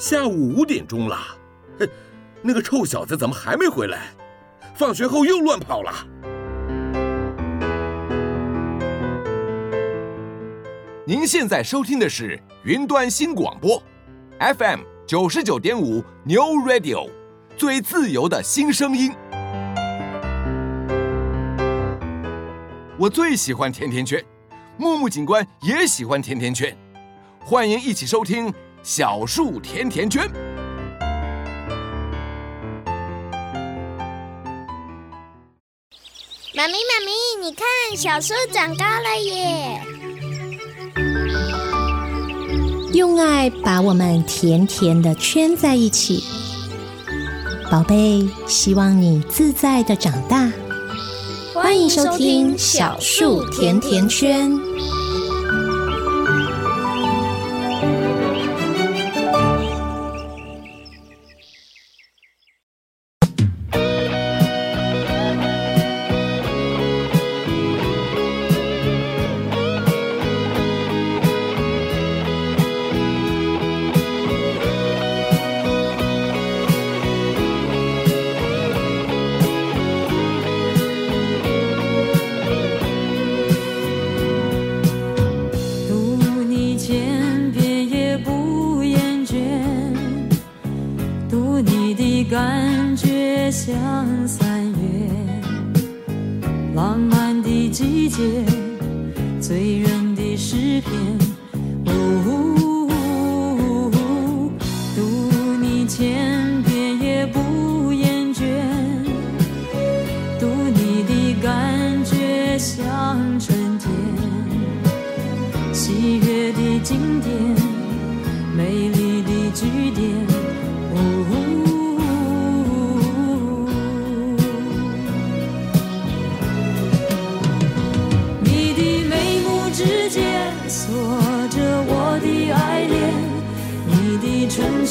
[0.00, 1.18] 下午五点钟了，
[1.78, 1.86] 哼，
[2.40, 4.14] 那个臭小子怎么还没回来？
[4.74, 5.92] 放学后又乱跑了。
[11.04, 13.82] 您现在收听的是云端新广播
[14.38, 17.10] ，FM 九十九点五 New Radio，
[17.54, 19.12] 最自由的新声音。
[22.96, 24.24] 我最喜欢甜甜圈，
[24.78, 26.74] 木木警官也喜欢甜甜圈，
[27.44, 28.50] 欢迎一起收听
[28.82, 30.26] 小树甜甜圈。
[36.54, 37.12] 妈咪，妈咪，
[37.42, 39.80] 你看，小树长高了耶！
[42.94, 46.24] 用爱把我们甜甜的圈在一起，
[47.70, 50.50] 宝贝，希望你自在的长大。
[51.52, 54.50] 欢迎收听小树甜甜圈。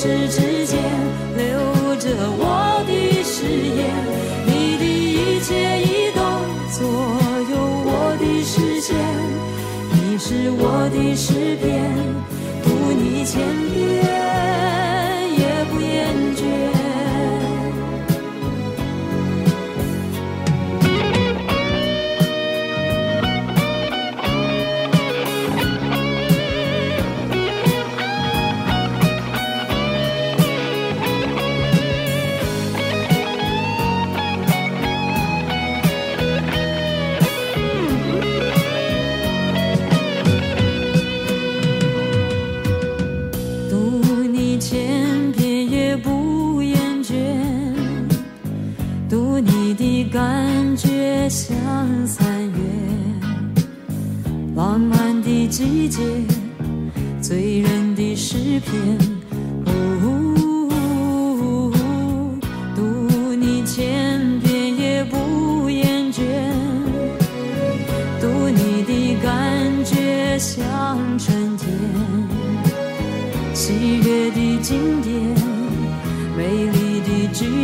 [0.01, 0.48] 时间。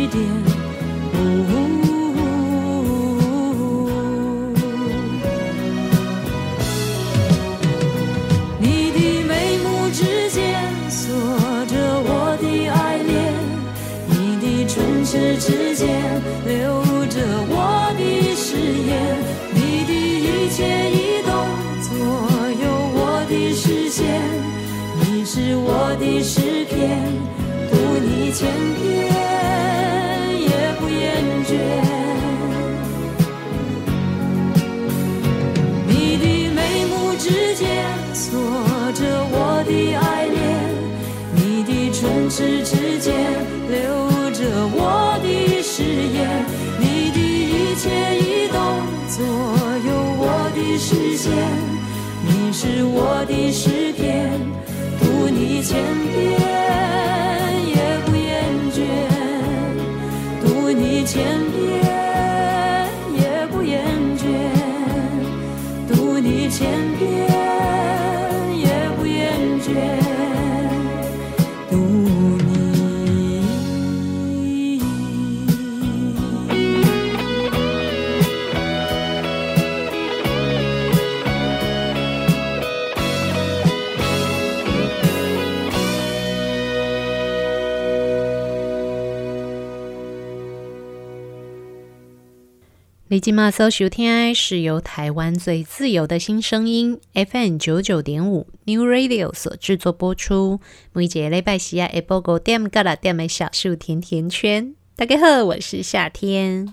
[0.06, 0.55] 点。
[93.26, 100.60] 今嘛搜收听是由台湾最自由的新声音 FM 九九点五 New Radio 所制作播出。
[100.92, 104.76] 每一节礼拜四啊，下晡五点到六点的小树甜甜圈。
[104.94, 106.72] 大家好，我是夏天。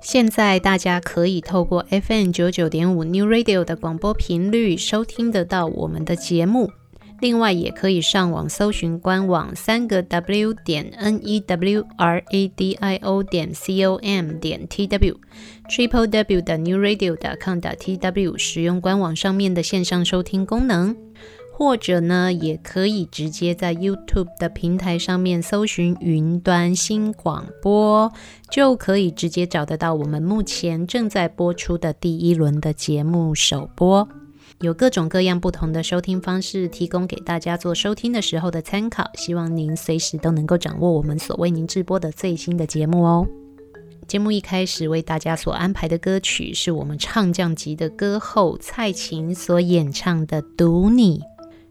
[0.00, 6.70] 现在大家可以透过 FM 九九点五 New Radio 的广播频率收听得到我们的节目。
[7.20, 14.68] 另外，也可以上网搜寻官网三个 W 点 N E W R A D I O 点 C O M 点
[14.68, 20.94] T W，Triple W 的 New Radio 点 com 点 T W，使用官网上面的线上收听功能，
[21.54, 28.12] 或者呢，也可以直接在 YouTube 的平台上面搜寻云端新广播，
[28.50, 34.06] 就可以直接找得到我们目前正在播出的第一轮的节目首播。
[34.60, 39.10] 有各种各样不同的收听方式，提供给大家做收听的时候的参考。
[39.14, 43.26] 希望您随时都能够掌握我们所为您直播的最新的节目哦。
[44.08, 51.20] 节目一开始为大家所安排的歌曲，是我们唱将级的歌后蔡琴所演唱的《读你》。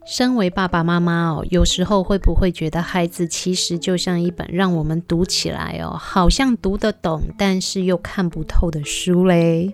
[0.06, 9.74] 身为爸爸妈妈哦，有时候会不会觉得孩子其实就像一本让我们读起来哦，好像读得懂，但是又看不透的书嘞？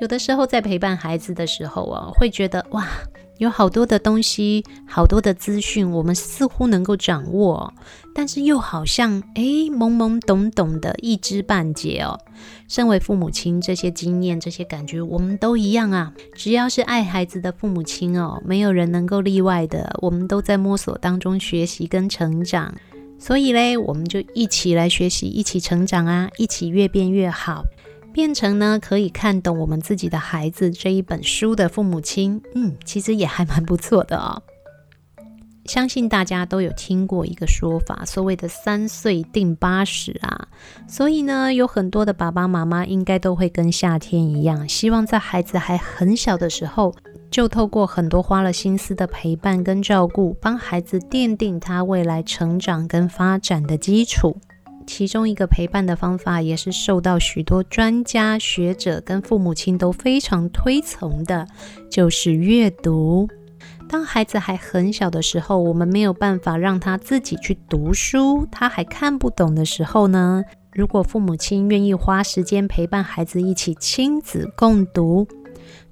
[0.00, 2.86] 有的时候在陪伴孩子的时候啊，会觉得哇。
[3.38, 7.74] 有好多的东西，好多的资讯，我们似乎能够掌握，
[8.14, 12.16] 但是又好像诶懵懵懂懂的一知半解哦。
[12.68, 16.12] 身为父母亲，这些经验、这些感觉，我们都一样啊。
[16.34, 19.98] 只要是爱孩子的父母亲哦，没有人能够例外的。
[20.00, 22.74] 我们都在摸索当中学习跟成长，
[23.18, 27.64] 所以嘞，我们就一起来学习，一起成长啊，一起越变越好。
[28.12, 34.42] 变成呢，可以看懂我们自己的孩子这一本书的父母亲，嗯，其实也还蛮不错的哦。
[35.64, 40.48] 相信大家都有听过一个说法，所谓的三岁定八十啊。
[40.88, 46.94] 所以呢，有很多的爸爸妈妈应该都会跟夏天一样，希望在孩子还很小的时候，
[47.30, 54.36] 就透过很多花了心思的陪伴跟照顾，帮孩子奠定他未来成长跟发展的基础。
[54.84, 61.46] 其中一个陪伴的方法，也是受到许多专家学者跟父母亲都非常推崇的，
[61.88, 63.28] 就是阅读。
[63.92, 70.42] 当孩子还很小的时候，我们没有办法让他自己去读书，他还看不懂的时候呢，
[70.72, 75.28] 如果父母亲愿意花时间陪伴孩子一起亲子共读，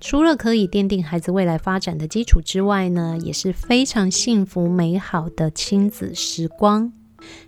[0.00, 6.90] 除了可以奠定孩子未来发展的基础之外呢，也是非常幸福美好的亲子时光。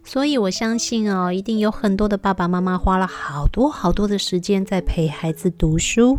[0.04, 6.18] 所以，我相信哦，一定有很多的爸爸妈妈花了好多好多的时间在陪孩子读书，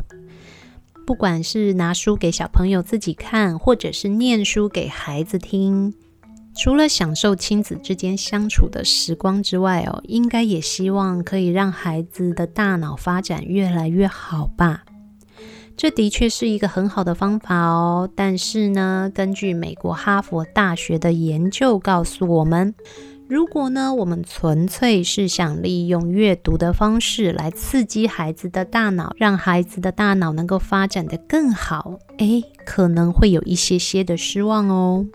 [1.05, 5.93] 不管是拿书给小朋友自己看，或者是念书给孩子听。
[6.55, 14.83] 除了享受亲子之间相处的时光之外哦，应该也希望可以让孩子的大脑发展越来越好吧。
[15.75, 18.07] 这的确是一个很好的方法哦。
[18.15, 22.75] 但是呢，根据美国哈佛大学的研究告诉我们，
[23.33, 35.07] 如果呢，我们纯粹是想利用阅读的方式来刺激孩子的大脑，让孩子的大脑能够发展得更好，诶，可能会有一些些的失望哦。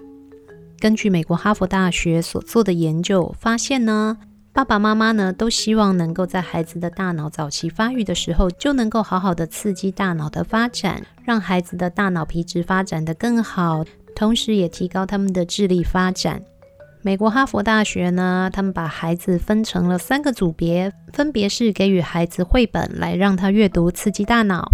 [0.80, 4.18] 根据美国哈佛大学所做的研究发现呢，
[4.52, 13.84] 爸爸妈妈呢都希望能够在孩子的大脑早期发育的时候，就能够好好的刺激大脑的发展，让孩子的大脑皮质发展得更好，
[14.16, 16.42] 同时也提高他们的智力发展。
[17.08, 24.70] 美国哈佛大学呢，他们把孩子分成了三个组别，分别是给予孩子绘本来让他阅读刺激大脑，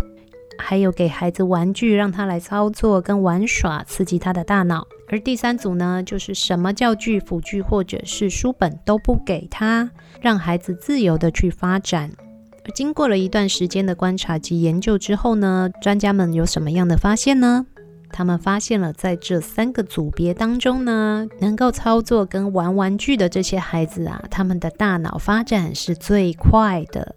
[0.59, 9.89] 还有给孩子玩具让他来操作跟玩耍刺激他的大脑，而第三组呢，就是什么教具、辅具或者是书本都不给他，
[10.21, 12.11] 让孩子自由的去发展。
[12.75, 17.67] 经过了一段时间的观察及研究之后呢，专家们有什么样的发现呢？
[18.17, 27.17] 他们发现了，在这三个组别当中呢，能够操作跟玩玩具的这些孩子啊，他们的大脑发展是最快的。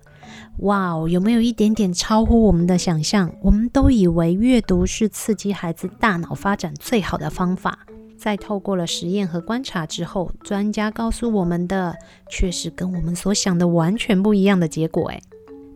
[0.61, 3.31] 哇哦，有没有一点点超乎我们的想象？
[3.43, 7.77] 我们都以为阅读是刺激孩子大脑发展最好的方法，
[8.17, 11.95] 在透过了实验和观察之后，专家告诉我们的，
[12.31, 15.09] 却是跟我们所想的完全不一样的结果。
[15.09, 15.21] 诶，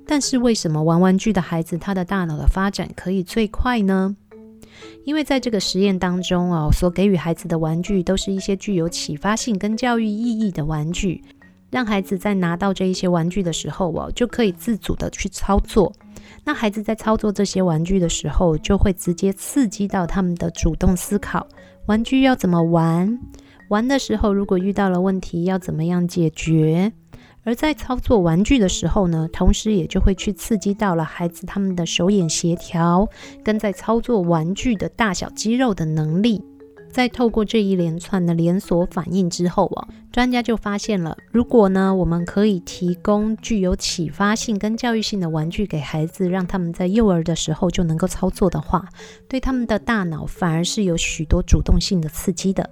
[0.07, 4.15] 但是为什么玩玩具的孩子，他的大脑的发展可以最快呢？
[5.03, 11.23] 因为在这个实验当中哦，所给予孩子的玩具都是一些具有启发性跟教育意义的玩具，
[11.69, 15.93] 让孩子在拿到这一些玩具的时候哦，就可以自主的去操作。
[16.43, 21.45] 那孩子在操作这些玩具的时候，就会直接刺激到他们的主动思考，
[21.87, 23.19] 玩具要怎么玩，
[23.69, 26.91] 玩的时候如果遇到了问题要怎么样解决。
[27.43, 33.07] 而在操作玩具的时候呢，同时也就会去刺激到了孩子他们的手眼协调，
[33.43, 36.43] 跟在操作玩具的大小肌肉的能力。
[36.91, 48.85] 在透过这一连串的连锁反应之后啊，专家就发现了，如果呢，我们可以提供具有启发性跟教育性的玩具给孩子，让他们在幼儿的时候就能够操作的话，
[49.29, 52.69] 对他们的大脑反而是有许多主动性的刺激的。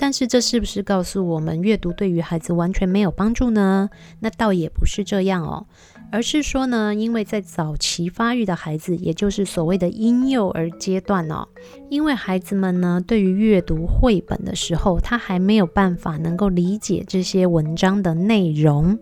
[0.00, 3.90] 但是这是不是告诉我们阅读对于孩子完全没有帮助呢？
[4.20, 5.66] 那倒也不是这样哦，
[6.12, 11.48] 而是说呢，因为在早期发育的孩子，也就是所谓的婴幼儿阶段哦，
[11.90, 18.98] 因为孩子们呢，对于阅读绘本的时候，他还没有办法能够理解这些文章的内容，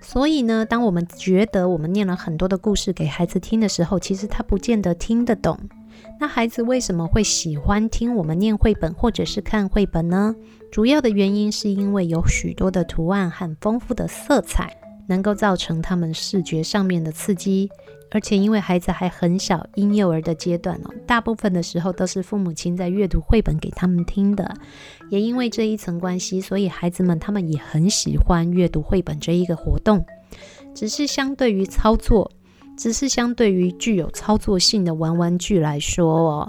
[0.00, 5.58] 所以呢，当我们觉得我们念了很多的故事给孩子听的时候，其实他不见得听得懂。
[6.20, 10.34] 那孩子为什么会喜欢听我们念绘本或者是看绘本呢？
[10.70, 17.70] 主要的原因是因为有许多的图案和丰富的色彩，能够造成他们视觉上面的刺激。
[18.10, 24.54] 而且因为孩子还很小，婴幼儿的阶段哦，大部分的时候都是父母亲在阅读绘本给他们听的。
[25.10, 30.04] 也因为这一层关系，所以孩子们他们也很喜欢阅读绘本这一个活动。
[30.74, 32.30] 只是相对于操作。
[32.76, 36.48] 只是相对于具有操作性的玩玩具来说哦，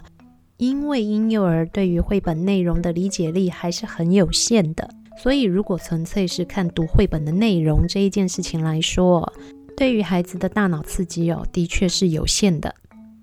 [0.58, 4.90] 因为婴幼儿对于绘本内容的理解力还是很有限的，
[5.22, 9.32] 所以如果纯粹是看读绘本的内容这一件事情来说，
[9.78, 12.74] 对于孩子的大脑刺激哦，的确是有限的。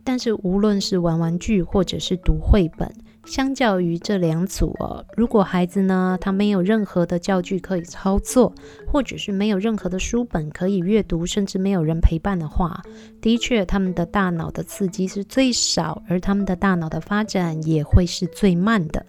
[0.05, 2.93] 但是无论是玩玩具或者是读绘本，
[3.25, 8.53] 相较于这两组哦，如果孩子呢，他没有任何的教具可以操作，
[8.87, 12.83] 或者是没有任何的书本可以阅读，甚至没有人陪伴的话，
[13.21, 19.07] 的确他们的大脑的刺激是最少，而他们的大脑的发展也会是最慢的。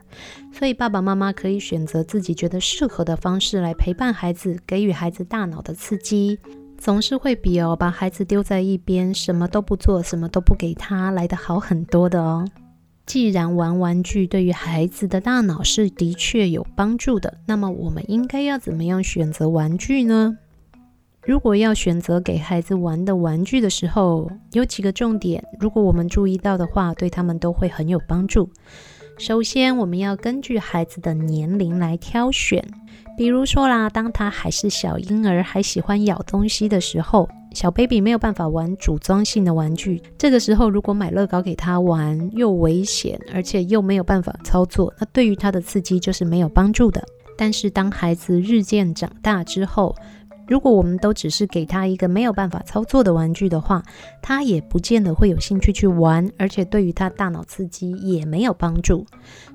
[0.52, 6.38] 所以爸爸妈妈可以选择自己觉得适合的方式来陪伴孩子，给予孩子大脑的刺激，
[6.78, 12.48] 总是会比哦把孩子丢在一边，什么都不做，什么都不给他来的好很多的哦。
[13.06, 20.38] 既然玩玩具对于孩子的大脑是的确有帮助的，那么我们应该要怎么样选择玩具呢？
[21.22, 28.50] 如果要选择给孩子玩的玩具的时候，有几个重点，如果我们注意到的话，对他们都会很有帮助。
[29.18, 32.66] 首先，我们要根据孩子的年龄来挑选，
[33.18, 37.30] 比如说啦，当他还是小婴儿，还喜欢咬东西的时候。
[37.54, 47.04] 小 baby 没有办法玩组装性的玩具，这个时候如果买乐高给他玩，又危险，而且又没有办法操作，那对于他的刺激就是没有帮助的。
[47.38, 49.96] 但是当孩子日渐长大之后，
[50.48, 53.82] 如果我们都只是给他一个没有办法操作的玩具的话，
[54.22, 59.06] 他也不见得会有兴趣去玩，而且对于他大脑刺激也没有帮助。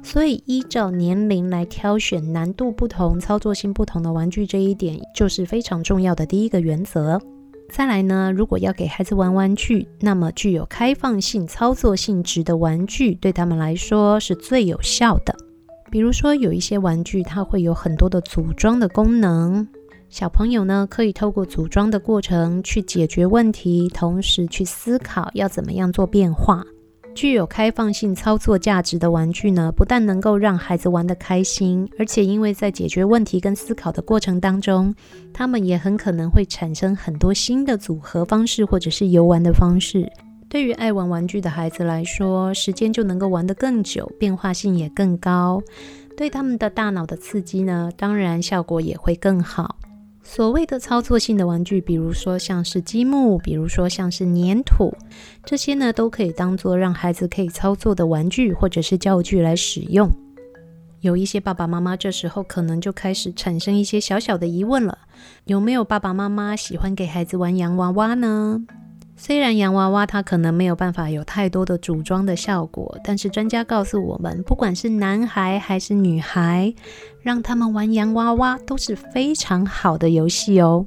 [0.02, 7.20] 所以依照年龄来挑选难度不同、操作性不同的玩具，这一点就是非常重要的第一个原则。
[7.70, 15.36] 再来呢，如果要给孩子玩玩具，那么具有开放性、操作性质的玩具对他们来说是最有效的。
[15.90, 19.68] 比如说，有一些玩具它会有很多的组装的功能，
[20.08, 26.64] 小朋友呢可以透过组装的过程去解决问题，同时去思考要怎么样做变化。
[27.14, 34.94] 具有开放性操作价值的玩具呢，不但能够让孩子玩得开心，而且因为在解决问题跟思考的过程当中，
[35.34, 40.10] 他们也很可能会产生很多新的组合方式或者是游玩的方式。
[40.48, 45.60] 对于爱玩玩具的孩子来说，时间就能够玩得更久，变化性也更高，
[46.16, 49.76] 对他们的大脑的刺激呢，当然效果也会更好。
[50.30, 54.94] 所谓的操作性的玩具，比如说像是积木，比如说像是粘土，
[55.42, 60.06] 这些呢都可以当做让孩子可以操作的玩具或者是教具来使用。
[61.00, 64.98] 有一些爸爸妈妈这时候可能就开始产生一些小小的疑问了：
[65.46, 68.60] 有没有爸爸妈妈喜欢给孩子玩洋娃娃呢？
[69.20, 76.72] 虽然洋娃娃它可能没有办法有太多的组装的效果，但是专家告诉我们，不管是男孩还是女孩，
[77.20, 80.86] 让他们玩洋娃娃都是非常好的游戏哦。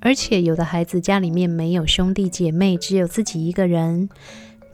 [0.00, 4.08] 而且有的孩子家里面没有兄弟姐妹，只有自己一个人，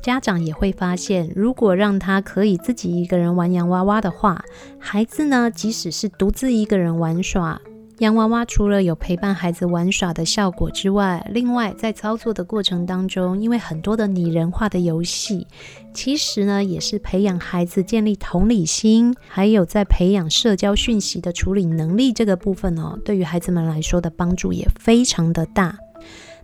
[0.02, 4.44] 家长也会发现，如果让他可以自己一个人玩洋娃娃的话，
[4.78, 7.58] 孩子呢，即使是独自一个人玩耍。
[7.98, 15.48] 洋娃娃除了有陪伴孩子玩耍的效果之外，另外在操作的过程当中，因为很多的拟人化的游戏，
[15.92, 25.76] 其实呢也是培养孩子建立同理心，还有在培养社交讯息的处理能力这个部分哦，对于孩子们来说的帮助也非常的大。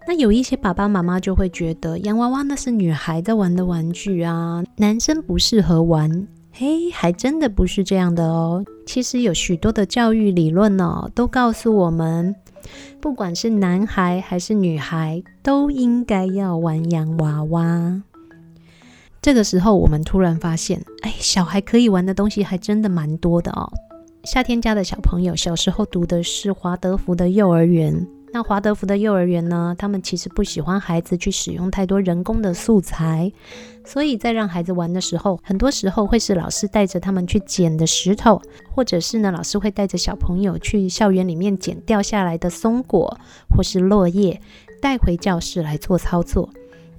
[0.08, 6.26] 那有一些爸爸妈妈就会觉得，洋娃娃那是女孩在玩的玩具啊，男生不适合玩。
[6.56, 8.64] 嘿，还真的不是这样的哦。
[8.86, 12.32] 其实有许多的教育理论呢，都告诉我们，
[13.00, 18.00] 不管是男孩还是女孩，都应该要玩洋娃娃。
[19.20, 23.68] 这个时候，我们突然发现，哎，小孩可以玩的东西还真的蛮多的哦。
[24.22, 28.06] 夏天家的小朋友小时候读的是华德福的幼儿园。
[28.34, 33.30] 那华德福的幼儿园呢，他们其实不喜欢孩子去使用太多人工的素材，
[33.84, 43.16] 所以在让孩子玩的时候，很多时候会是老师带着他们去捡的石头，或者是呢，老师会带着小朋友去校园里面捡掉下来的松果
[43.48, 44.40] 或是落叶，
[44.82, 46.50] 带回教室来做操作。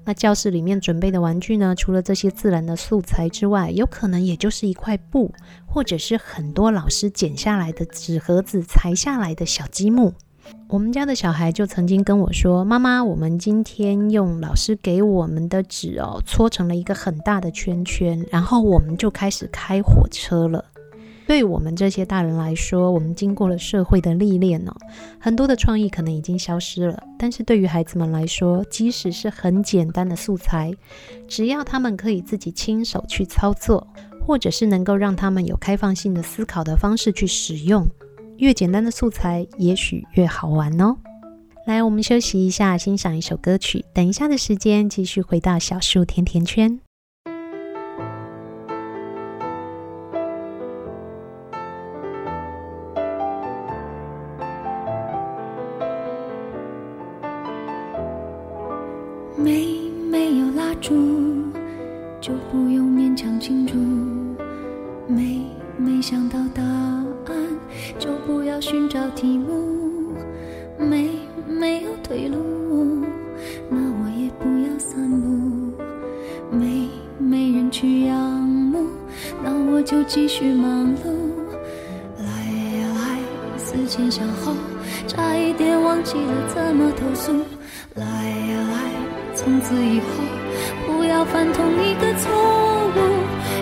[0.06, 5.34] 那教室里面准备的玩具呢，除了这些自然的素材之外，有可能也就是一块布，
[5.66, 10.14] 或者是很多老师剪下来的纸盒子裁下来的小积木。
[10.68, 20.66] 我们家的小孩就曾经跟我说：“妈妈，我们今天用老师给我们的纸哦，搓成了一个很大的圈圈，然后我们就开始开火车了。”
[21.28, 24.74] 对我们这些大人来说，我们经过了社会的历练哦，
[25.20, 27.02] 很多的创意可能已经消失了。
[27.18, 30.72] 但是对于孩子们来说，即使是很简单的素材，
[31.28, 33.88] 只要他们可以自己亲手去操作，
[34.24, 37.84] 或者是能够让他们有开放性的思考的方式去使用。
[38.38, 40.98] 越简单的素材，也许越好玩哦。
[41.66, 43.84] 来，我们休息一下，欣赏一首歌曲。
[43.94, 46.80] 等一下的时间，继续回到小树甜甜圈。
[89.68, 90.06] 从此以后
[90.86, 92.32] 不要犯同一个错
[92.96, 93.00] 误。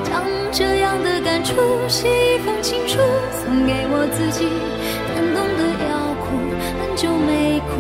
[0.04, 1.56] 将这样的感触
[1.88, 2.98] 写一封情书，
[3.32, 4.44] 送给我自己。
[5.16, 6.36] 感动得要哭，
[6.82, 7.80] 很久没哭，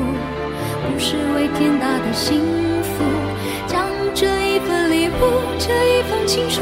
[0.87, 2.39] 不是为天大的幸
[2.81, 3.03] 福。
[3.67, 6.61] 将这一份礼物，这一封情书，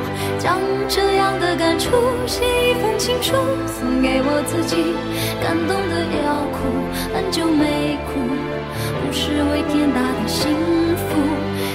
[0.41, 0.57] 将
[0.89, 1.91] 这样的感触
[2.25, 3.35] 写一封情书，
[3.67, 4.75] 送给我自己。
[5.37, 6.65] 感动得要哭，
[7.13, 8.17] 很久没哭，
[9.05, 10.49] 不是为天大的幸
[10.97, 11.09] 福。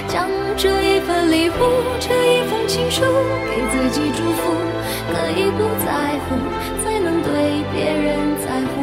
[0.09, 0.27] 将
[0.57, 1.53] 这一份礼物，
[1.97, 3.03] 这一封情书，
[3.47, 4.51] 给自己祝福。
[5.13, 6.35] 可以不在乎，
[6.83, 8.76] 才能对别人在乎。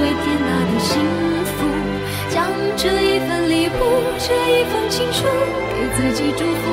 [0.00, 1.00] 为天大的幸
[1.44, 1.56] 福，
[2.28, 3.80] 将这一份礼物、
[4.18, 5.24] 这一封情书
[5.72, 6.64] 给自己祝福，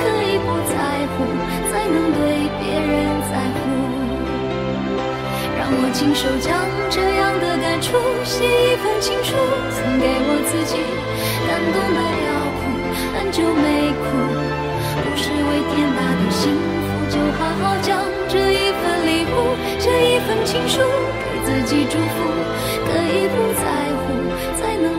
[0.00, 0.76] 可以不在
[1.12, 1.24] 乎，
[1.70, 2.92] 才能对别人
[3.30, 3.62] 在乎。
[5.56, 6.52] 让我亲手将
[6.90, 9.36] 这样的感触写一封情书，
[9.72, 10.76] 送给我自己。
[11.46, 12.62] 感动得要哭，
[13.16, 14.04] 很久没哭，
[15.02, 16.52] 不是为天大的幸
[16.84, 20.80] 福，就好好将这一份礼物、这一封情书。
[21.44, 22.04] 自己祝福，
[22.86, 23.64] 可以不在
[24.00, 24.04] 乎，
[24.58, 24.93] 才能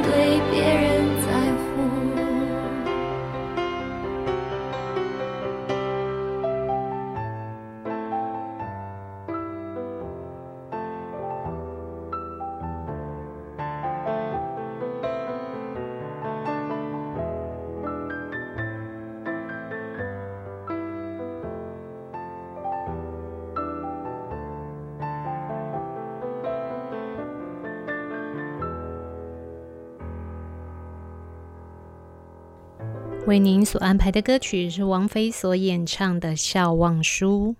[33.36, 37.54] 为您所安排的歌曲是王菲所演唱的《笑忘书》。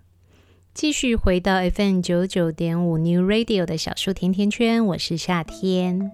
[0.72, 6.10] 继续回到 FM 九九点五 New Radio 的小树甜甜圈，我是夏天。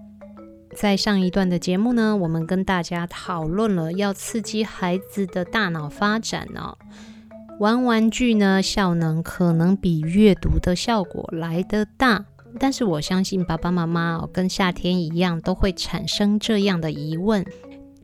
[0.75, 6.77] 在上一段的节目呢，我们跟大家讨论了要刺激孩子的大脑发展哦，
[7.57, 12.25] 玩玩具呢效能可能比阅读的效果来得大。
[12.59, 17.45] 但是我相信爸爸妈妈哦，跟夏天一样，都会产生这样的疑问。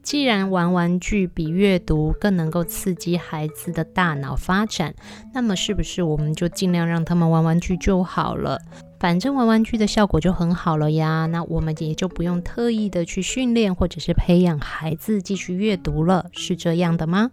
[0.01, 4.93] 既然玩玩具比阅读更能够刺激孩子的大脑发展，
[5.33, 8.59] 那么是不是我们就尽量让他们玩玩具就好了？
[8.99, 17.31] 反正玩玩具的效果就很好了呀，那我们也就不用特意的去训练或者是培养孩子继续阅读了，是这样的吗？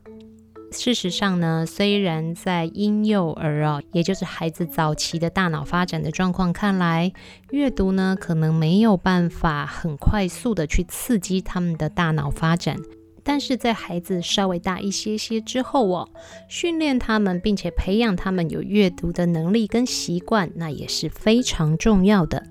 [0.78, 7.12] 事实上呢，虽然在婴幼儿啊，也就是孩子早期的大脑发展的状况看来，
[7.50, 12.76] 阅读呢可能没有办法很快速的去刺激他们的大脑发展，
[13.24, 16.08] 但是在孩子稍微大一些些之后哦，
[16.46, 22.44] 训练他们并且培养他们有阅读的能力跟习惯，那也是非常重要的。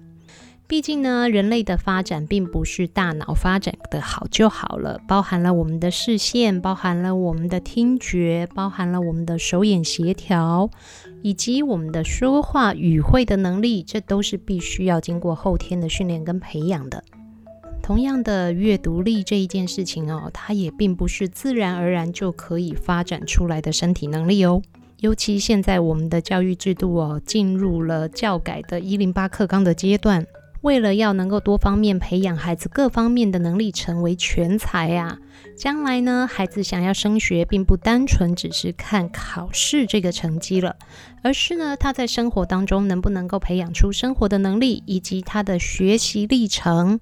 [0.68, 10.72] 毕竟呢，人类的发展并不是大脑发展的好就好了，包含了我们的视线，包含了我们的听觉，包含了我们的手眼协调，
[11.22, 17.04] 以及我们的说话语汇的能力，这都是必须要经过后天的训练跟培养的。
[17.84, 24.64] 同样的，阅读力这一件事情哦，它也并不是自然而然就可以发展出来的身体能力哦。
[25.02, 30.26] 尤其现在我们的教育制度哦，进入了教改的一零八课纲的阶段。
[30.66, 35.20] 为了要能够多方面培养孩子各方面的能力，成为全才啊，
[35.56, 40.76] 将来呢，孩子想要升学，并不单纯只是看考试这个成绩了，
[41.22, 47.00] 而是呢，他在生活当中能不能够培养出生活的能力，以及他的学习历程，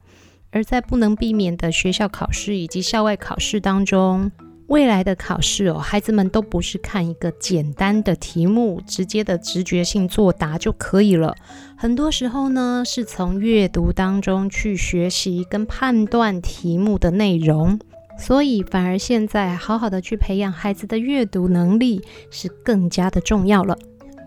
[0.52, 4.30] 而在不能避免的学校考试以及校外考试当中。
[4.67, 11.36] 未来的考试哦，孩子们都不是看一个简单的题目，直接的直觉性作答就可以了。
[11.76, 17.78] 很多时候呢，是从阅读当中去学习跟判断题目的内容。
[18.17, 23.78] 所以，反而现在好好的去培养孩子的阅读能力是更加的重要了。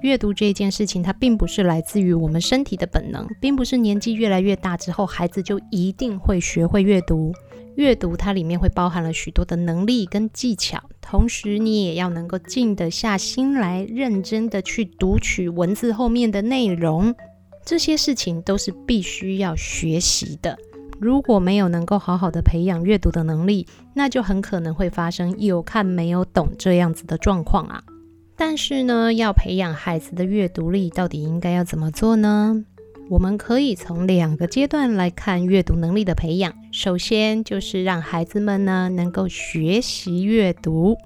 [0.03, 7.33] 阅读这件事情，它并不是来自于我们身体的本能，并不是年纪越来越大之后，孩子就一定会学会阅读。
[7.77, 17.15] 阅读它里面会包含了许多的能力跟技巧，同时你也要能够静得下心来，认真的去读取文字后面的内容，
[17.65, 20.59] 这些事情都是必须要学习的。
[20.99, 27.83] 如果没有能够好好的培养阅读的能力，那就很可能会发生有看没有懂这样子的状况啊。
[28.35, 32.65] 但是呢，要培养孩子的阅读力，到底应该要怎么做呢？
[33.09, 36.53] 我们可以从两个阶段来看阅读能力的培养。
[36.73, 40.97] 首先就是让孩子们呢能够学习阅读。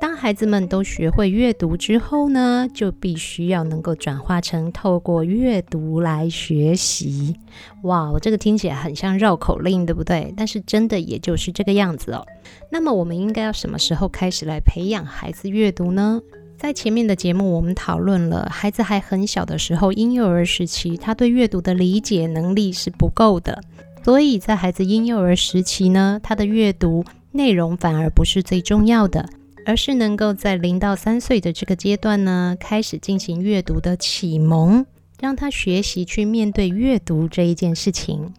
[0.00, 7.36] 当孩子们都学会阅读之后呢，就必须要能够转化成透过阅读来学习。
[7.82, 10.32] 哇，我这个听起来很像绕口令，对不对？
[10.34, 12.24] 但是真的也就是这个样子哦。
[12.70, 16.22] 那么我们应该要什么时候开始来培养孩子阅读呢？
[16.60, 23.62] 在前面的节目，我们讨论了孩子还很小的时候，婴幼儿时期，他对阅读的理解能力是不够的，
[24.04, 29.26] 所以在孩子婴幼儿时期呢，他的阅读内容反而不是最重要的，
[29.64, 34.84] 而是能够在零到三岁的这个阶段呢，开始进行阅读的启蒙，
[35.18, 38.34] 让他学习去面对阅读这一件事情。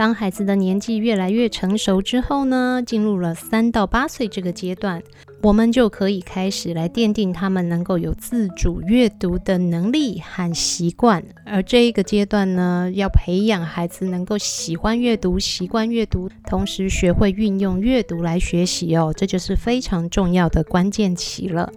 [0.00, 5.02] 当孩子的年纪越来越成熟之后呢，进入了三到八岁这个阶段，
[5.42, 11.22] 我们就可以开始来奠定他们能够有自主阅读的能力和习惯。
[11.44, 21.70] 而这一个阶段呢，要培养孩子能够喜欢阅读、习惯阅读，同时学会运用阅读来学习哦，这就是非常重要的关键期了。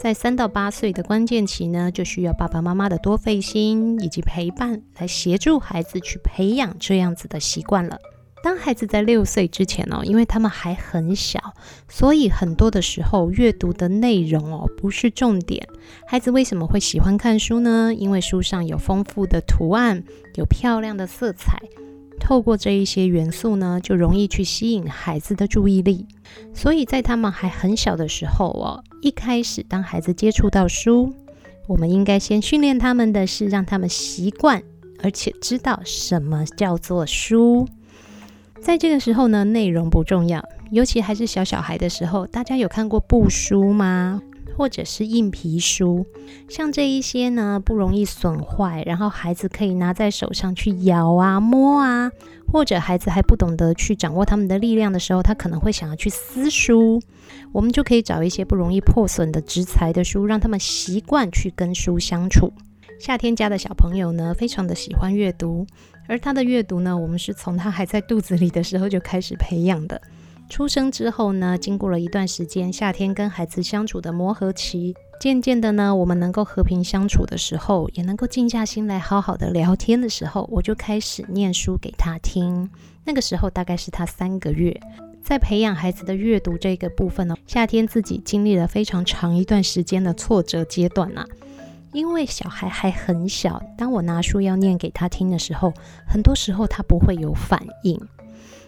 [0.00, 7.98] 在三到八岁的关键期呢，就需要爸爸妈妈的多费心以及陪伴，来协助孩子去培养这样子的习惯了。
[8.42, 11.40] 当孩子在六岁之前哦，因为他们还很小，
[11.88, 15.66] 所以很多的时候阅读的内容哦不是重点。
[16.06, 17.94] 孩子为什么会喜欢看书呢？
[17.94, 20.04] 因为书上有丰富的图案，
[20.34, 21.58] 有漂亮的色彩，
[22.20, 26.06] 透过这一些元素呢，就容易去吸引孩子的注意力。
[26.52, 31.12] 所以在他们还很小的时候哦，一开始当孩子接触到书，
[31.66, 34.62] 我们应该先训练他们的是让他们习惯，
[35.02, 37.66] 而且知道什么叫做书。
[38.60, 42.26] 在这个时候呢，内容不重要，尤其还是小小孩的时候。
[42.26, 44.22] 大家有看过布书吗？
[44.56, 46.06] 或者是硬皮书？
[46.48, 52.10] 像这一些呢，不容易损坏，然后孩子可以拿在手上去摇啊、摸啊，
[52.52, 57.02] 或者孩子还不懂得去掌握他们的力量的时候，他可能会想要去撕书。
[57.52, 62.52] 我们就可以找一些不容易破损的质材的书，让他们习惯去跟书相处。
[62.98, 65.66] 夏天家的小朋友呢，非常的喜欢阅读。
[66.06, 70.00] 而他的阅读呢，我们是从他还在肚子里的时候就开始培养的。
[70.54, 82.70] 出生之后呢，经过了一段时间，夏天跟孩子相处的磨合期，渐渐的呢，我们能够和平相处的时候，也能够静下心来好好的聊天的时候，我就开始念书给他听。
[83.02, 84.80] 那个时候大概是他三个月，
[85.24, 91.26] 在培养孩子的阅读这个部分呢，夏天自己经历了非常长一段时间的挫折阶段呐、啊。
[91.92, 95.72] 因为小孩还很小，当我拿书要念给他听的时候，
[96.06, 98.00] 很多时候他不会有反应，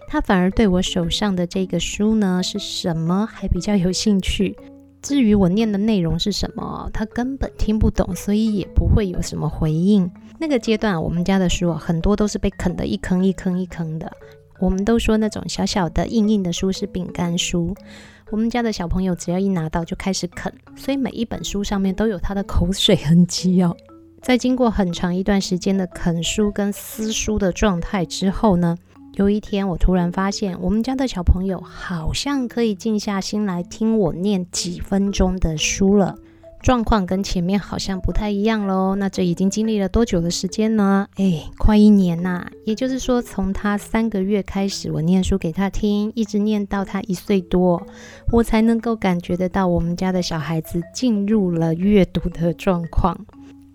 [0.08, 4.56] 他反而对我手上的这个书呢是什么还比较有兴趣。
[5.02, 10.10] 至于我念的内容是什么，他根本听不懂，所以也不会有什么回应。
[10.38, 14.10] 那个阶段，我们家的书啊，很多都是被啃得一坑一坑一坑的。
[14.58, 17.74] 我们都说那种小小的硬硬的书是饼干书。
[18.30, 23.76] 我们家的小朋友只要一拿到就开始啃，所以每一本书上面都有他的口水痕迹哦。
[24.20, 28.76] 在经过很长一段时间的啃书跟撕书的状态之后呢，
[29.16, 36.16] 有一天我突然发现，我们家的小朋友好像可以静下心来听我念几分钟的书了。
[36.62, 38.94] 状况跟前面好像不太一样喽。
[38.96, 41.06] 那这已经经历了多久的时间呢？
[41.16, 42.46] 诶，快一年呐！
[42.66, 47.86] 也就是说，从他三个月开始，我念书给他听，一直念到他一岁多，
[48.32, 53.24] 我才能够感觉得到我们家的小孩子进入了阅读的状况。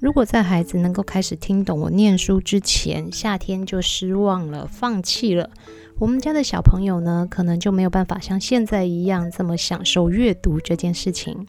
[0.02, 5.52] 如果在孩子能够开始听懂我念书之前，夏天就失望了，放弃了，
[6.00, 11.46] 我们家的小朋友呢，可能就没有办法像现在一样这么享受阅读这件事情。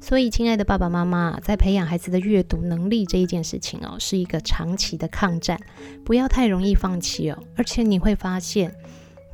[0.00, 5.60] 所以，亲爱的爸爸妈妈，在培养孩子的阅读能力这一件事情哦，是一个长期的抗战，
[6.04, 7.38] 不要太容易放弃哦。
[7.56, 8.74] 而且你会发现，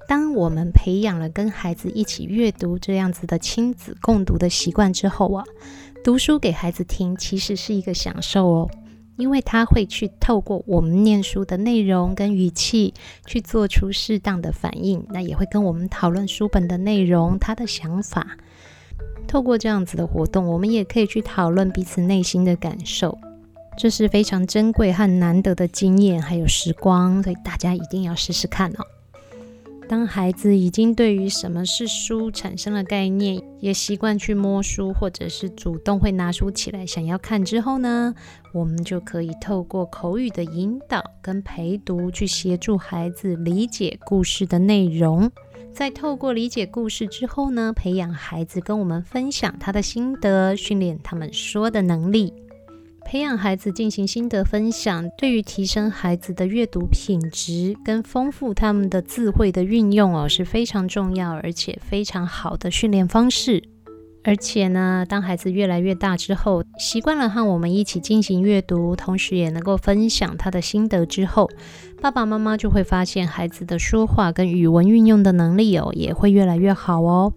[0.07, 5.45] 当我们培养了跟孩子一起阅读这样子的亲子共读的习惯之后啊，
[6.03, 8.71] 读书给孩子听其实是一个享受哦，
[9.17, 12.95] 因为他会去透过我们念书的内容跟语气
[13.27, 18.27] 去做出适当的反应，那也会跟我们讨论书本的内容，他的想法。
[19.29, 23.17] 透过这样子的活动，我们也可以去讨论彼此内心的感受，
[23.77, 28.87] 这是非常珍贵和难得的经验，还有时光，所以大家一定要试试看哦。
[29.91, 38.15] 当孩子已经对于什么是书产生了概念，也习惯去摸书，或者是主动会拿书起来想要看之后呢，
[38.55, 45.29] 我们就可以透过口语的引导跟陪读，去协助孩子理解故事的内容。
[45.73, 52.33] 在透过理解故事之后呢，培养孩子跟我们分享他的心得，训练他们说的能力。
[53.11, 63.65] 培养孩子进行心得分享，对于提升孩子的阅读品质跟丰富他们的智慧的运用哦，是非常重要而且非常好的训练方式。
[64.23, 71.51] 而且呢，当孩子越来越大之后，习惯了和我们一起进行阅读，同时也能够分享他的心得之后，
[72.01, 77.33] 爸爸妈妈就会发现孩子的说话跟语文运用的能力哦，也会越来越好哦。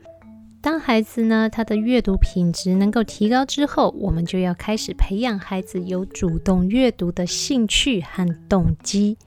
[0.63, 9.17] 当孩子呢，他的阅读品质能够提高之后，我们就要开始培养孩子有主动阅读的兴趣和动机。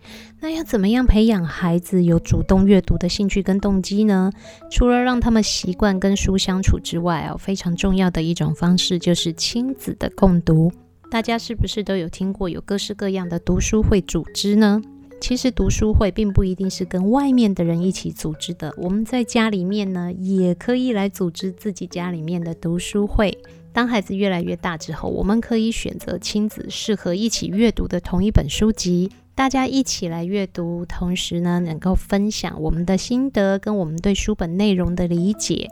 [0.40, 4.32] 那要怎么样培养孩子有主动阅读的兴趣跟动机呢？
[4.70, 10.72] 除了让他们习惯跟书相处之外哦，非常重要的一种方式就是亲子的共读。
[11.10, 14.80] 大家是不是都有听过有各式各样的读书会组织呢？
[15.20, 23.36] 其实读书会并不一定是跟外面的人一起组织的，我们在家里面呢，也可以来组织自己家里面的读书会。
[23.72, 35.68] 当孩子越来越大之后，我们可以选择亲子适合一起阅读的同一本书籍，大家一起来阅读，同时呢，能够分享我们的心得跟我们对书本内容的理解，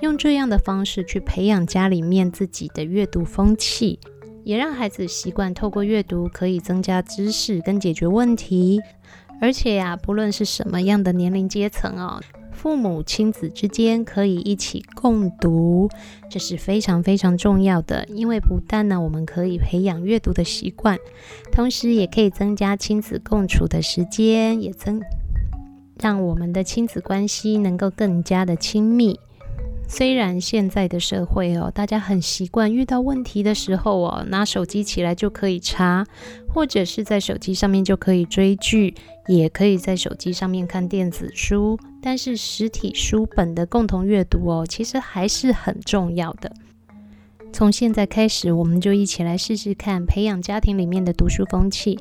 [0.00, 4.00] 用这样的方式去培养家里面自己的阅读风气。
[4.46, 8.80] 也让孩子习惯透过阅读可以增加知识跟解决问题，
[9.40, 15.88] 而且呀、不论是什么样的年龄阶层哦，父母亲子之间可以一起共读，
[16.30, 18.06] 这是非常非常重要的。
[18.06, 20.96] 因为不但呢，我们可以培养阅读的习惯，
[21.50, 25.02] 同时也可以增加亲子共处的时间，也增
[25.98, 29.18] 让我们的亲子关系能够更加的亲密。
[29.88, 36.04] 虽然现在的社会哦，大家很习惯遇到问题的时候哦，拿手机起来就可以查，
[36.48, 38.94] 或者是在手机上面就可以追剧，
[39.28, 41.78] 也可以在手机上面看电子书。
[42.02, 46.52] 但是实体书本的共同阅读哦，其实还是很重要的。
[47.52, 51.98] 从现在开始，我们就一起来试试看，培养家庭里面的读书风气，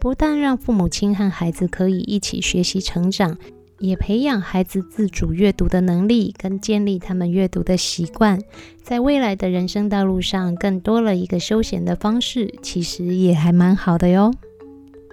[0.00, 3.36] 不但让父母亲和孩子可以一起学习成长。
[3.78, 8.40] 也培养孩子自主阅读的能力，跟建立他们阅读的习惯，
[8.82, 14.32] 在未来的人生道路上更多了一个休闲的方式，其实也还蛮好的哟。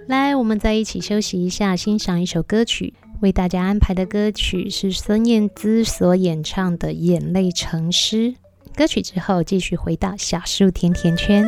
[0.08, 2.94] 来，我们再一起休息一下，欣赏一首歌曲。
[3.22, 8.32] 为大家安排的歌曲是孙燕姿所演唱的《眼泪成诗》。
[8.76, 11.46] 歌曲之后，继续回到小树甜甜圈。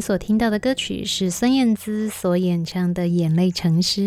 [0.00, 4.00] 所听到的歌曲是孙燕姿所演唱的《眼泪成诗》。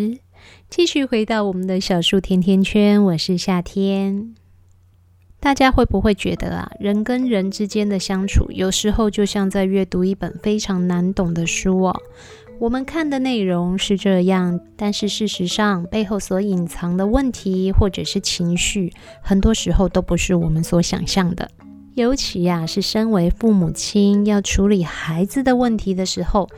[0.69, 4.33] 继续回到我们的小树甜甜圈，我是夏天。
[5.39, 12.01] 大家会不会觉得啊，人跟人之间的相处，有时候就像在阅读一本非常难懂的书哦？
[12.59, 21.49] 我们看的内容是这样，但是事实上背后所隐藏的问题或者是情绪，很多时候都不是我们所想象的。
[21.95, 26.49] 尤其呀，是身为父母亲要处理孩子的问题的时候，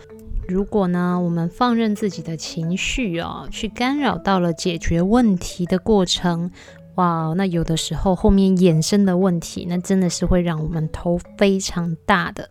[0.48, 6.50] 如果呢，我们放任自己的情绪哦，去干扰到了解决问题的过程，
[6.96, 12.50] 哇，那有的时候后面衍生的问题，那真的是会让我们头非常大的。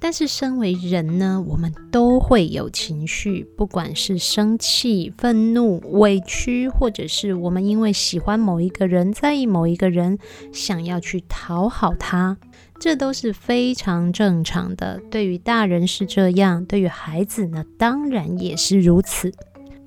[0.00, 10.18] 但是，身为人呢，我们都会有情绪，不管是生气、愤怒、委屈，或者是我们因为喜欢某一个人、在意某一个人，
[10.52, 12.36] 想要去讨好他，
[12.78, 15.00] 这都是非常正常的。
[15.10, 19.32] 对于大人是这样，对于孩子呢，当然也是如此。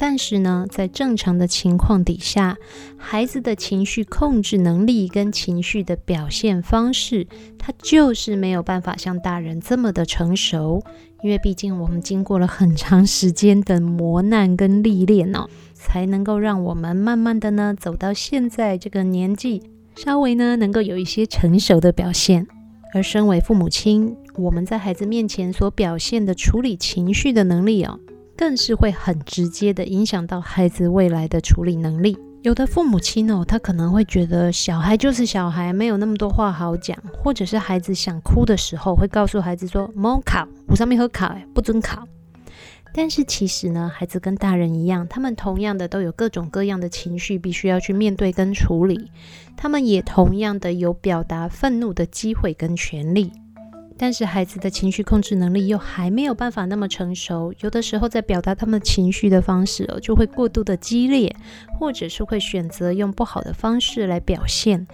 [0.03, 2.57] 但是呢，在正常的情况底下，
[2.97, 7.27] 孩子的情绪控制能力跟情绪的表现方式，
[7.59, 10.83] 他就是没有办法像大人这么的成熟。
[11.21, 19.61] 因为毕竟我们经过了很长时间的磨难跟历练哦，才能够让我们慢慢的呢走到现在这个年纪，
[19.95, 22.47] 稍微呢能够有一些成熟的表现。
[22.95, 27.99] 而身为父母亲，我们在孩子面前所表现的处理情绪的能力哦。
[28.41, 32.17] 更是会很直接的影响到孩子未来的处理能力。
[32.41, 42.03] 有的父母亲哦，他可能会觉得小孩就是小孩，没有那么多话好讲，或者是孩子想哭的时候，会告诉孩子说：“莫考，我上面喝考，不准考。”
[42.95, 49.11] 但是其实呢，孩子跟大人一样，他们同样的都有各种各样的情绪，必须要去面对跟处理。
[49.55, 53.31] 他们也同样的有表达愤怒的机会跟权利。
[54.01, 61.35] 但是孩子的情绪控制能力又还没有办法那么成熟，有的时候在表达他们情绪的方式哦，就会过度的激烈，
[61.77, 64.87] 或者是会选择用不好的方式来表现。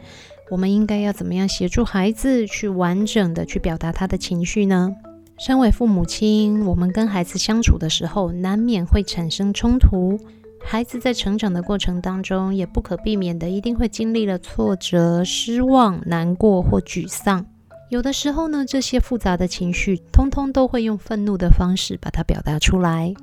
[0.51, 4.93] 我们应该要怎么样协助孩子去完整的去表达他的情绪呢？
[5.39, 10.19] 身为父母亲，我们跟孩子相处的时候，难免会产生冲突。
[10.61, 17.45] 孩子在成长的过程当中，也不可避免的一定会经历了挫折、失望、难过或沮丧。
[17.89, 23.13] 有的时候呢，这些复杂的情绪，通通都会用愤怒的方式把它表达出来。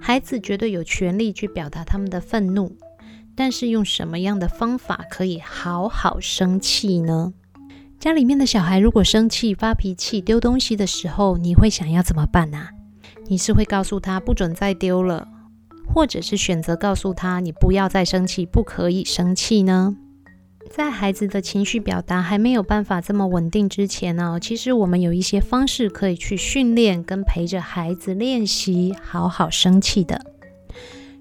[0.00, 2.76] 孩子绝对有权利去表达他们的愤怒，
[3.34, 7.32] 但是用什么样的方法可以好好生气呢？
[7.98, 12.68] 家里面的小孩如果生气、发脾气、丢东西的时候，你会想要怎么办呢？
[13.26, 15.26] 你是会告诉他不准再丢了，
[15.92, 19.96] 或者是选择告诉他你不要再生气，不可以生气呢？
[20.70, 30.24] 在孩子的情绪表达还没有办法这么稳定之前呢，其实我们有一些方式可以去训练跟陪着孩子练习好好生气的。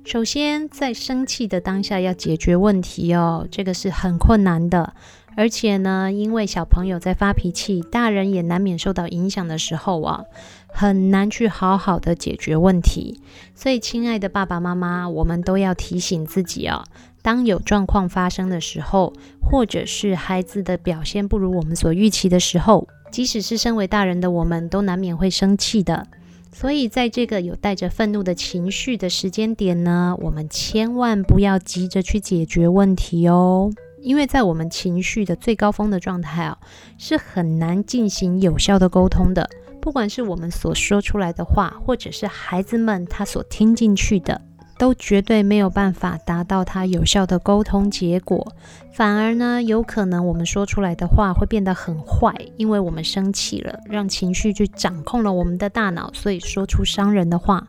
[0.06, 4.93] 首先，在生气的当下要解决问题哦，这个是很困难的。
[5.36, 10.24] 而且呢，因为小朋友在发脾气，大人也难免受到影响的时候啊，
[10.68, 13.22] 很难去好好的解决问题。
[13.54, 16.84] 所以，亲爱的爸爸妈妈，我们都要提醒自己哦。
[17.28, 19.11] 当有状况发生的时候，
[19.41, 26.07] 或者是孩子的表现不如我们所预期的时候，即使是身为大人的我们，都难免会生气的。
[26.53, 33.69] 所以，在这个有带着愤怒的情绪的时间点呢，我们千万不要急着去解决问题哦，
[33.99, 36.57] 因为在我们情绪的最高峰的状态啊，
[36.97, 39.49] 是很难进行有效的沟通的。
[39.82, 44.41] 不管是我们所说出来的话，或者是孩子们他所听进去的。
[44.78, 48.53] 都绝对没有办法达到他有效的沟通结果，
[48.93, 57.67] 反而呢，有可能我们说出来的话会变得很坏，因为我们生气了，让情绪去掌控了我们的大脑，所以说出伤人的话。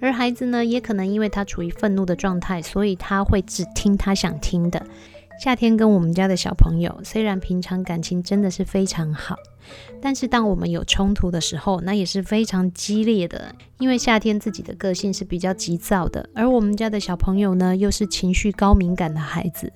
[0.00, 4.84] 而孩子呢，也可能因为他处于愤怒的状态，所以他会只听他想听的。
[5.38, 9.36] 夏天跟我们家的小朋友，虽然平常感情真的是非常好，
[10.00, 13.54] 但是当我们有冲突的时候，那也是非常激烈的。
[13.78, 19.72] 因为夏天自己的个性是比较急躁的，而我们家的小朋友呢，又是情绪高敏感的孩子，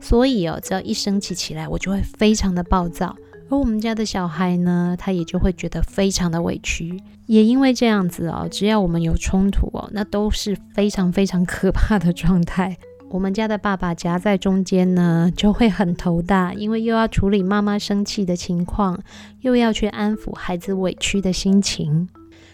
[0.00, 3.16] 所以哦，只要一生气起来，我就会非常的暴躁。
[3.50, 7.02] 而我们家的小孩呢，他也就会觉得非常的委屈。
[7.24, 12.76] 也因为这样子哦，只要我们有冲突哦，那都是非常非常可怕的状态。
[13.10, 19.00] 我们家的爸爸夹在中间呢，就会很头大，因为又要处理妈妈生气的情况，
[19.40, 22.06] 又要去安抚孩子委屈的心情。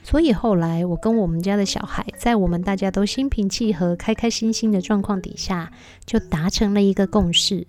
[0.05, 5.73] 所以后来，我跟我们家的小孩，在我们大家都心平气和、开开心心的状况底下，
[6.05, 7.67] 就达成了一个共识：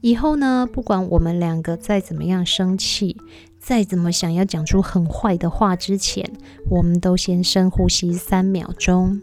[0.00, 3.16] 以后呢，不管我们两个再怎么样生气，
[3.58, 6.30] 再怎么想要讲出很坏的话之前，
[6.70, 9.20] 我们都先深呼吸三秒钟。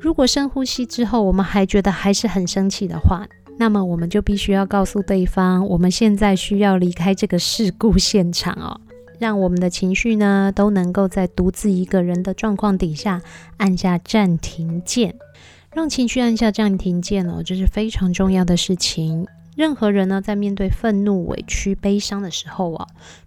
[0.00, 3.26] 如果深呼吸之后，我们还觉得还是很生气的话，
[3.58, 8.80] 那么我们就必须要告诉对方，我们现在需要离开这个事故现场哦。
[9.18, 13.20] 让我们的情绪呢都能够在独自一个人的状况底下
[13.58, 15.14] 按下暂停键，
[15.74, 19.26] 让情绪按下暂停键哦，这是非常重要的事情。
[19.54, 22.86] 任何人呢在面对愤怒、委屈、悲伤的时候啊，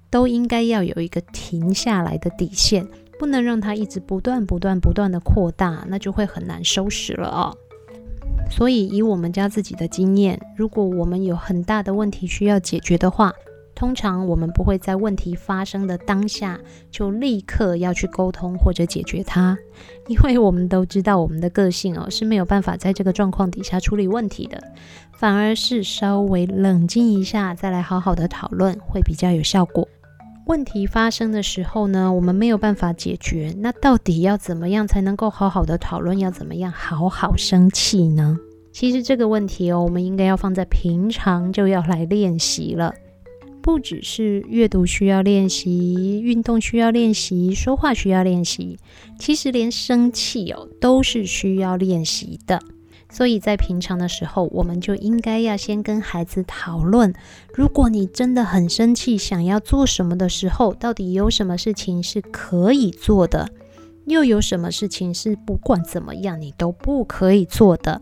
[0.10, 2.88] 都应该要有一个停下来的底线，
[3.24, 7.56] 不能让它一直不断、不断、不断的扩大，那就会很难收拾了哦。
[8.52, 13.32] 所以以我们家自己的经验，如果我们有很大的问题需要解决的话，
[13.74, 16.60] 通常我们不会在问题发生的当下
[16.92, 19.58] 就立刻要去沟通或者解决它，
[20.08, 24.62] 因为我们都知道我们的个性哦是没有办法在这个状况底下处理问题的，
[25.14, 29.88] 反而是稍微冷静一下再来好好的讨论会比较有效果。
[30.46, 36.20] 问题发生的时候呢，我们没有办法解决，那到底要怎么样才能够好好的讨论？
[36.20, 38.38] 要怎么样好好生气呢？
[38.74, 42.94] 其实这个问题哦，我们应该要放在平常就要来练习了。
[43.62, 48.78] 不只是阅读需要练习，运动需要练习，说话需要练习，
[49.18, 52.60] 其实连生气哦都是需要练习的。
[53.14, 57.14] 所以在平常的时候，我们就应该要先跟孩子讨论：
[57.54, 63.52] 如果你真的很生气，想要做什么的时候，到底有什么事情是可以做的，
[64.06, 68.02] 又有什么事情是不管怎么样你都不可以做的。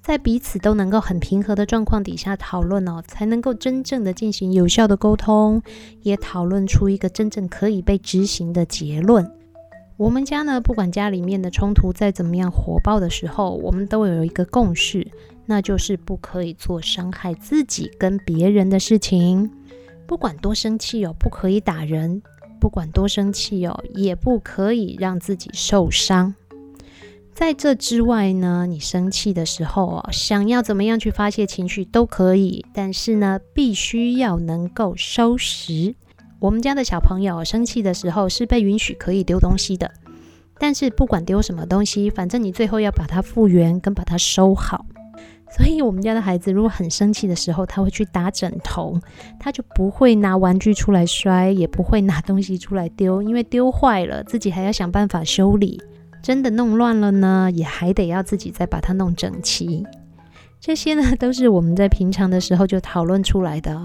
[0.00, 5.60] 在彼此都能够很平和的状况底下讨论哦，才能够真正的进行有效的沟通，
[6.00, 9.30] 也讨论出一个真正可以被执行的结论。
[10.00, 15.06] 我们家呢，不管家里面的冲突再怎么样火爆的时候，我们都有一个共识，
[15.44, 19.50] 那就是不可以做伤害自己跟别人的事情。
[20.06, 22.22] 不管多生气哦，不可以打人；
[22.58, 26.34] 不管多生气哦，也不可以让自己受伤。
[27.34, 35.94] 在这之外呢，你生气的时候哦，想要怎么样去发泄情绪都可以，但是呢，必须要能够收拾。
[36.40, 39.90] 我们家的小朋友生气的时候是被允许可以丢东西的，
[40.58, 44.86] 但是不管丢什么东西，反正你最后要把它复原跟把它收好。
[45.54, 48.98] 所以我们家的孩子如果很生气的时候，他会去打枕头，
[49.38, 55.78] 他就不会拿玩具出来摔，也不会拿东西出来丢，因为丢坏了自己还要想办法修理。
[56.22, 59.84] 真的弄乱了呢，也还得要自己再把它弄整齐。
[60.58, 63.78] 这些呢，都是我们在平常的时候就讨论出来的，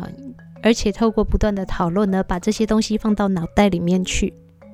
[0.61, 4.33] 而且透过不断的讨论呢，把这些东西放到脑袋里面去。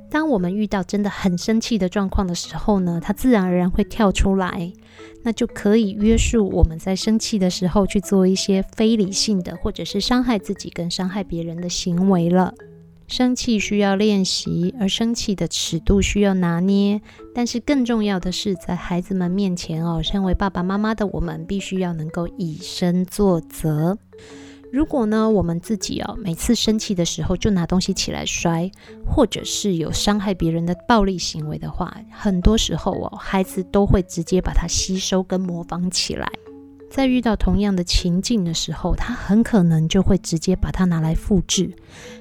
[0.09, 4.73] 当我们遇到真的很生气的状况的时候呢，它自然而然会跳出来，
[5.23, 12.53] 那就可以约束我们在生气的时候去做一些非理性的，或者是伤害自己跟伤害别人的行为了。
[13.07, 17.01] 生气需要练习，而生气的尺度需要拿捏。
[17.33, 23.97] 但是更重要的是，在孩子们面前哦，身为爸爸妈妈的我们，必须要能够以身作则。
[24.71, 28.71] 如果呢，我们自己哦，每次生气的时候就拿东西起来摔，
[29.05, 36.31] 或者是有伤害别人的暴力行为的话，很多时候哦，孩子都会直接把它吸收跟模仿起来。
[36.91, 41.73] 在遇到同样的情境的时候，他很可能就会直接把它拿来复制。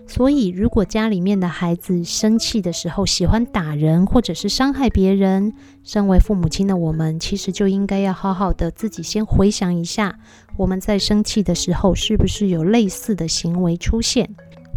[0.07, 5.53] 所以，如果家里面的孩子生气的时候喜欢打人或者是伤害别人，
[5.83, 10.17] 身为父母亲的我们，其实就应该要好好的自己先回想一下，
[10.57, 14.31] 我们在生气的时候是不是有类似的行为出现，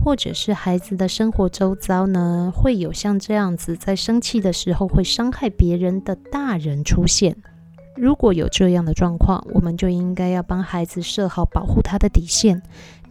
[0.04, 7.38] 或者是孩子的生活周遭呢，会有像这样子在生气的时候会伤害别人的大人出现。
[7.96, 12.62] 如果有这样的状况，我们就应该要帮孩子设好保护他的底线，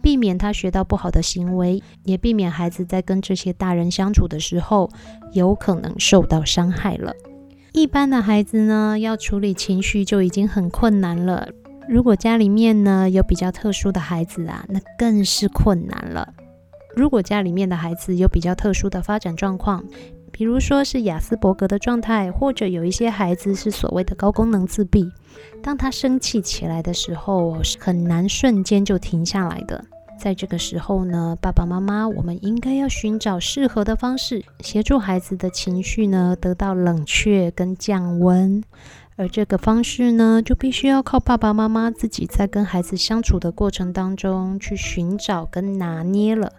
[0.01, 4.89] 避免他学到不好的行为，也避免孩子在跟这些大人相处的时候
[5.31, 7.13] 有可能受到伤害了。
[7.71, 11.47] 一般的孩子呢，要处理情绪就已经很困难了，
[11.87, 16.33] 如果家里面呢有比较特殊的孩子啊，那更是困难了。
[16.95, 19.83] 如果家里面的孩子有比较特殊的发展状况，
[20.33, 25.07] 比如说是亚斯伯格的状态，或者有一些孩子是所谓的高功能自闭。
[25.61, 29.85] 当他生气起来的时候，是很难瞬间就停下来的。
[30.19, 38.63] 在这个时候呢，爸爸妈妈我们应该要寻找适合的方式，协助孩子的情绪呢得到冷却跟降温。
[39.15, 46.51] 而这个方式呢，就必须要靠爸爸妈妈自己在跟孩子相处的过程当中去寻找跟拿捏了。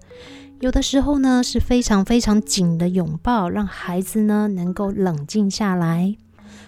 [0.65, 6.17] 有的时候呢，是非常非常紧的拥抱，让孩子呢能够冷静下来，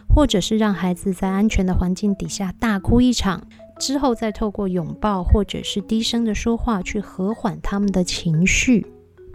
[0.07, 3.44] 或者是让孩子在安全的环境底下大哭一场，
[3.78, 8.86] 之后再透过拥抱或者是低声的说话去和缓他们的情绪。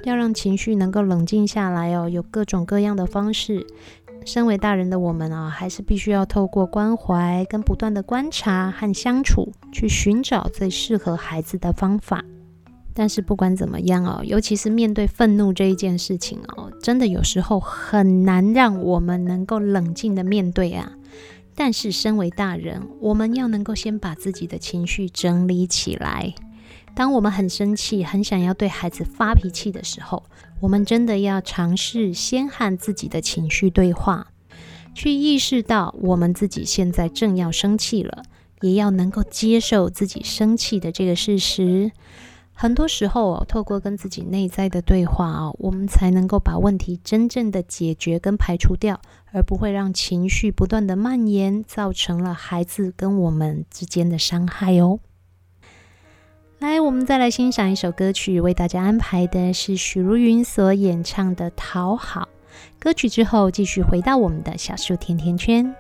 [0.04, 3.66] 要让情绪能够冷静下来哦，有各种各样的方式。
[4.28, 12.24] 身为大人的我们啊，还是必须要透过关怀跟不断的观察和相处，去寻找最适合孩子的方法。
[12.94, 20.92] 但是不管怎么样哦，尤其是面对愤怒这一件事情哦，真的有时候很难让我们能够冷静的面对啊。
[21.56, 26.34] 但是身为大人，我们要能够先把自己的情绪整理起来。
[26.94, 30.24] 当我们很生气、很想要对孩子发脾气的时候，
[30.60, 34.28] 我们真的要尝试先和自己的情绪对话，
[34.94, 38.24] 去意识到我们自己现在正要生气了，
[38.62, 41.92] 也要能够接受自己生气的这个事实。
[42.62, 49.02] 很多时候哦，透过跟自己内在的对话哦，我们才能够把问题真正的解决跟排除掉，
[49.34, 55.00] 而不会让情绪不断的蔓延，造成了孩子跟我们之间的伤害哦。
[56.60, 62.22] 来，我们再来欣赏一首歌曲，为大家安排的是许茹芸所演唱的《讨好》
[62.80, 63.10] 歌曲。
[63.10, 65.76] 之后继续回到我们的小树甜甜圈。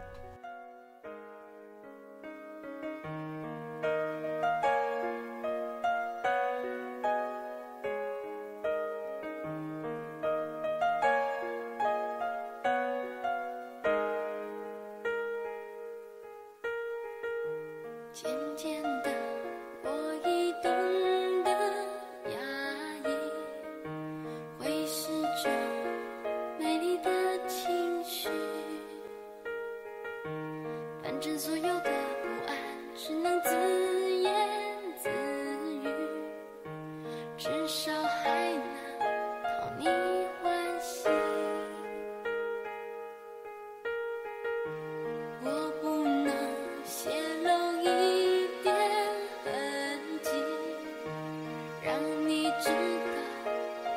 [52.62, 52.76] 知道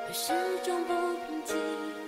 [0.08, 0.32] 我始
[0.64, 0.94] 终不
[1.26, 2.03] 平静。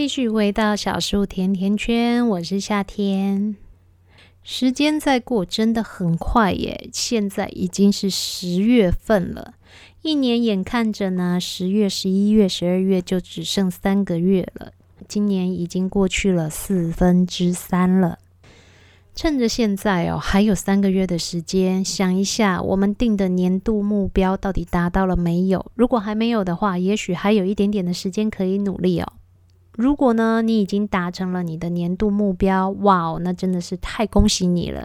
[0.00, 3.56] 继续回到小树甜甜圈，我是夏天。
[4.44, 6.88] 时间在过，真的很快耶！
[6.92, 9.54] 现在已经是十月份了，
[10.02, 14.70] 一年眼看着呢，十月、十一月、十二月就只剩三个月了。
[15.08, 18.20] 今年已经过去了四分之三了。
[19.16, 25.72] 趁着现在哦，还有三个月的时间，想一下我们定的年度目标到底达到了没有？
[25.74, 29.12] 如果还没有的话，也许还有一点点的时间可以努力哦。
[29.78, 34.84] 如果呢，你已经达成了你的年度目标，哇哦，那真的是太恭喜你了！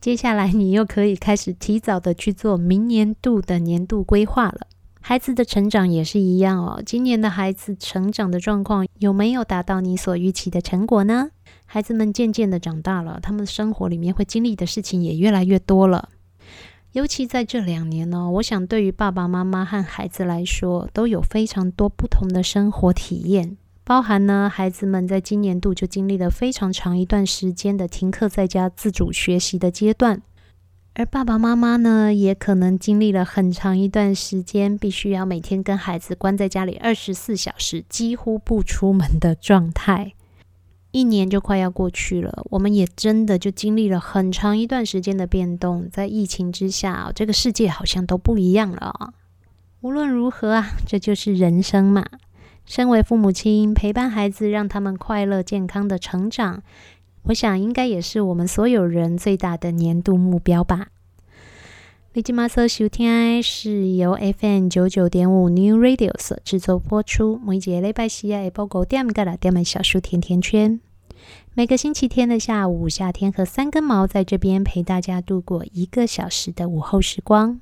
[0.00, 4.66] 接下来你又可以开始提早的去做明年度的年度规划了。
[5.00, 11.30] 孩子的成长也是一样哦，今年的孩子成长的状况有没有达到你所预期的成果呢？
[11.64, 16.08] 孩子们渐渐的长大了，他们生活里面会经历的事情也越来越多了。
[16.90, 23.56] 尤其在这两年呢，我想对于爸爸妈妈和孩子来说，都有非常多不同的生活体验。
[23.84, 30.22] 包含呢，孩子们在今年度就经历了非常长一段时间的停课在家自主学习的阶段，
[30.94, 40.12] 而爸爸妈妈呢，也可能经历了很长一段时间，必须要每天跟孩子关在家里二十四小时，几乎不出门的状态。
[40.92, 49.14] 一年就快要过去了，我们也真的就经历了很长一段时间的变动，在疫情之下，这个世界好像都不一样了。
[49.80, 52.06] 无论如何啊，这就是人生嘛。
[52.64, 56.62] 身为父母亲，陪伴孩子，让他们快乐健康的成长，
[57.24, 60.88] 我想应该也是我们所有人最大的年度目标吧。
[62.14, 70.78] 你今嘛所收听是由 FM 九九点五 New Radio 所制作播出，每节礼拜四下午五点到六点的小树甜甜圈。
[71.54, 77.60] 每个星期天的下午，夏天和三根毛在这边陪大家度过一个小时的午后时光。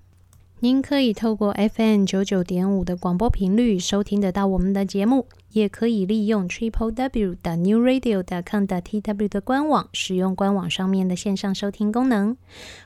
[0.62, 12.36] 您可以透过 FM 九九点五的广播频率收听得到我们的节目，也可以利用 Triple W 的 New Radio 的 com 的 TW 的官网，使用官网上面的线上收听功能，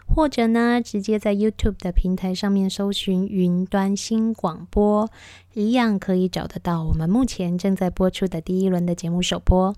[0.07, 5.11] 或者呢，直接在 YouTube 的平台上面搜寻云端新广播，
[5.55, 9.75] 一样可以找得到我们目前正在播出的第一轮的节目首播。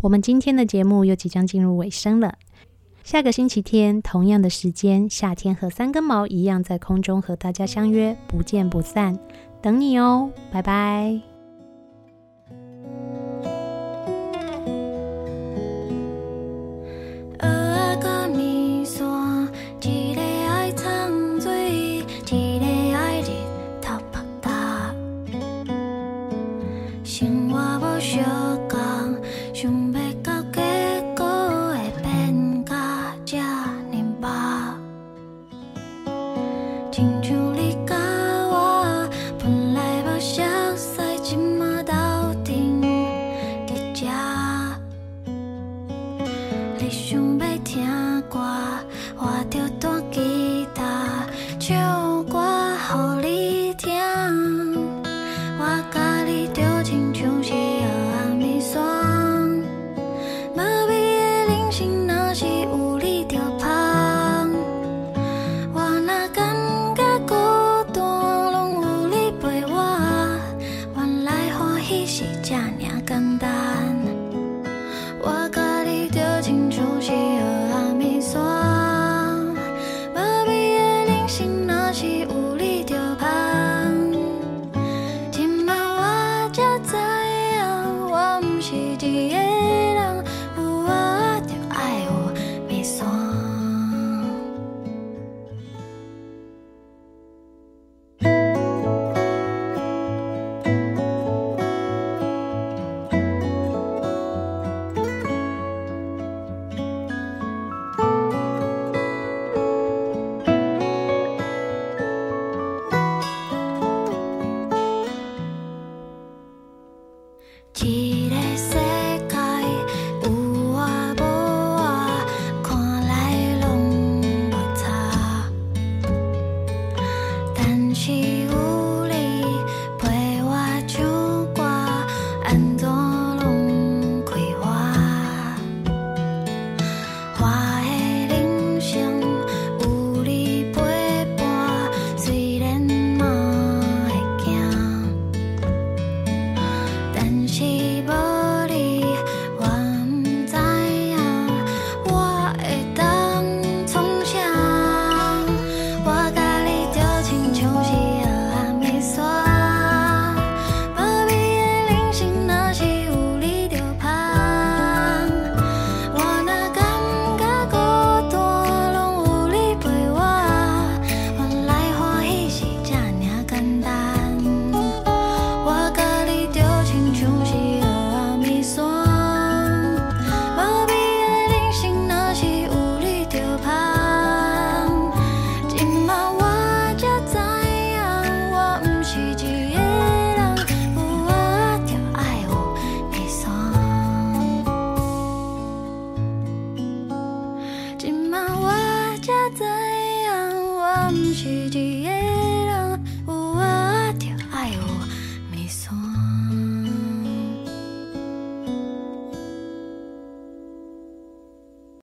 [0.00, 2.38] 我们今天的节目又即将进入尾声了。
[3.06, 9.16] 下个星期天同样的时间，夏天和三根毛一样在空中和大家相约，不见不散，
[9.62, 11.35] 等你哦，拜拜。